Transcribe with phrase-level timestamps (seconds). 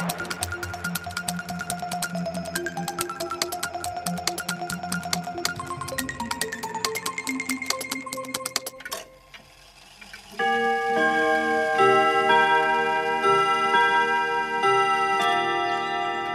[0.00, 0.49] Thank you.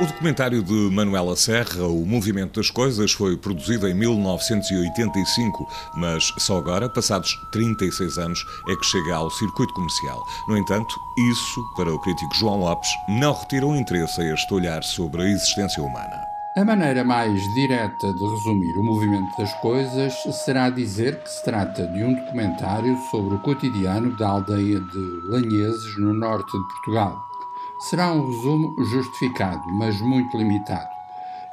[0.00, 6.58] O documentário de Manuela Serra, O Movimento das Coisas, foi produzido em 1985, mas só
[6.58, 10.20] agora, passados 36 anos, é que chega ao circuito comercial.
[10.48, 10.98] No entanto,
[11.30, 15.28] isso, para o crítico João Lopes, não retira o interesse a este olhar sobre a
[15.30, 16.20] existência humana.
[16.56, 20.12] A maneira mais direta de resumir o movimento das coisas
[20.44, 25.96] será dizer que se trata de um documentário sobre o cotidiano da aldeia de Lanheses,
[25.98, 27.33] no norte de Portugal
[27.84, 30.88] será um resumo justificado, mas muito limitado.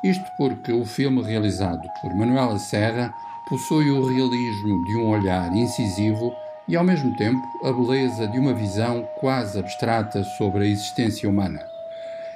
[0.03, 3.13] Isto porque o filme realizado por Manuela Serra
[3.49, 6.33] possui o realismo de um olhar incisivo
[6.67, 11.59] e, ao mesmo tempo, a beleza de uma visão quase abstrata sobre a existência humana.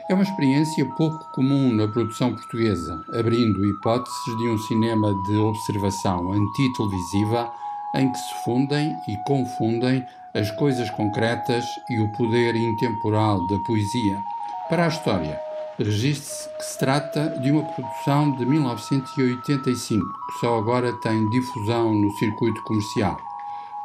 [0.10, 6.34] É uma experiência pouco comum na produção portuguesa, abrindo hipóteses de um cinema de observação
[6.34, 7.52] antitelevisiva
[7.96, 14.22] em que se fundem e confundem as coisas concretas e o poder intemporal da poesia.
[14.70, 15.40] Para a história,
[15.80, 22.12] registre-se que se trata de uma produção de 1985, que só agora tem difusão no
[22.18, 23.18] circuito comercial,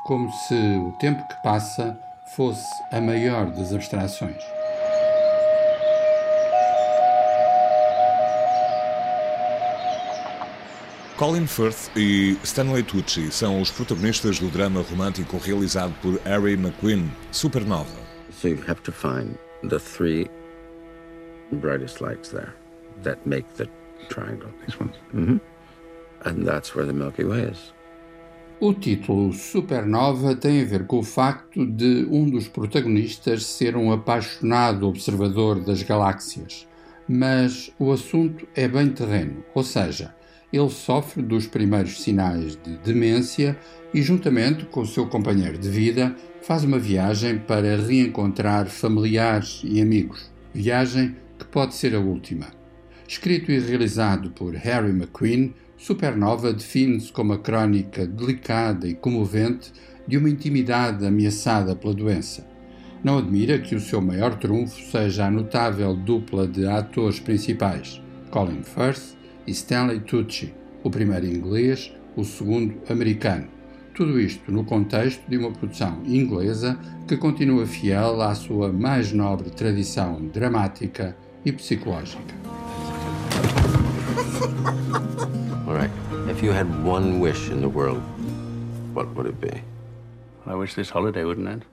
[0.04, 1.96] como se o tempo que passa
[2.36, 4.59] fosse a maior das abstrações.
[11.20, 17.10] Colin Firth e Stanley Tucci são os protagonistas do drama romântico realizado por Harry McQueen,
[17.30, 17.90] Supernova.
[18.32, 19.36] So you have to find
[19.68, 20.30] the three
[21.52, 22.54] brightest lights there
[23.02, 23.68] that make the
[24.08, 24.48] triangle.
[24.64, 24.96] These ones.
[25.14, 25.36] Mm-hmm.
[26.24, 27.74] And that's where the Milky Way is.
[28.58, 33.92] O título Supernova tem a ver com o facto de um dos protagonistas ser um
[33.92, 36.66] apaixonado observador das galáxias.
[37.06, 40.14] Mas o assunto é bem terreno, ou seja,
[40.52, 43.56] ele sofre dos primeiros sinais de demência
[43.94, 49.80] e, juntamente com o seu companheiro de vida, faz uma viagem para reencontrar familiares e
[49.80, 50.30] amigos.
[50.52, 52.48] Viagem que pode ser a última.
[53.06, 59.72] Escrito e realizado por Harry McQueen, Supernova define-se como a crónica delicada e comovente
[60.06, 62.46] de uma intimidade ameaçada pela doença.
[63.02, 68.62] Não admira que o seu maior trunfo seja a notável dupla de atores principais, Colin
[68.62, 69.19] Firth
[69.50, 73.48] Stanley Tucci, o primeiro inglês, o segundo americano.
[73.94, 79.50] Tudo isto no contexto de uma produção inglesa que continua fiel à sua mais nobre
[79.50, 82.34] tradição dramática e psicológica.
[85.66, 85.90] All right.
[86.30, 88.02] If you had one wish in the world,
[88.94, 89.62] what would it be?
[90.46, 91.64] I wish this holiday wouldn't end.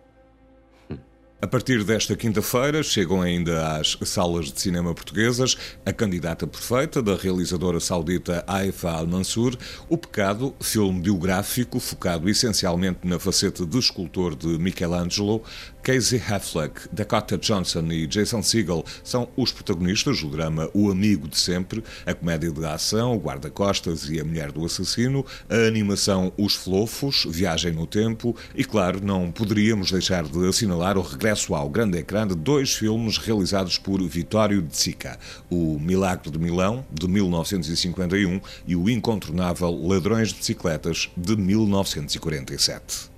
[1.39, 5.55] A partir desta quinta-feira chegam ainda às salas de cinema portuguesas
[5.85, 9.55] a candidata perfeita da realizadora saudita Haifa Al-Mansur,
[9.87, 15.43] O Pecado, filme biográfico focado essencialmente na faceta de escultor de Michelangelo,
[15.83, 21.37] Casey Affleck, Dakota Johnson e Jason Segel são os protagonistas do drama O Amigo de
[21.37, 26.55] Sempre, a comédia de ação, o guarda-costas e a mulher do assassino, a animação Os
[26.55, 31.97] Flofos, Viagem no Tempo e, claro, não poderíamos deixar de assinalar o regresso ao grande
[31.97, 38.39] ecrã de dois filmes realizados por Vittorio De Sica, O Milagre de Milão, de 1951,
[38.65, 43.09] e o incontornável Ladrões de Bicicletas, de 1947.